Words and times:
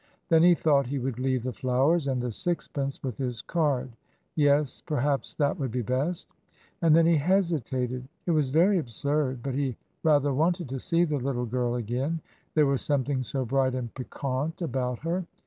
Then 0.29 0.41
he 0.41 0.55
thought 0.55 0.87
he 0.87 0.97
would 0.97 1.19
leave 1.19 1.43
the 1.43 1.53
flowers 1.53 2.07
and 2.07 2.19
the 2.19 2.31
sixpence, 2.31 3.03
with 3.03 3.19
his 3.19 3.43
card. 3.43 3.91
Yes, 4.33 4.81
perhaps 4.83 5.35
that 5.35 5.59
would 5.59 5.69
be 5.69 5.83
best. 5.83 6.27
And 6.81 6.95
then 6.95 7.05
he 7.05 7.17
hesitated. 7.17 8.07
It 8.25 8.31
was 8.31 8.49
very 8.49 8.79
absurd, 8.79 9.43
but 9.43 9.53
he 9.53 9.77
rather 10.01 10.33
wanted 10.33 10.69
to 10.69 10.79
see 10.79 11.03
the 11.03 11.19
little 11.19 11.45
girl 11.45 11.75
again; 11.75 12.19
there 12.55 12.65
was 12.65 12.81
something 12.81 13.21
so 13.21 13.45
bright 13.45 13.75
and 13.75 13.93
piquant 13.93 14.63
about 14.63 14.97
her. 15.01 15.23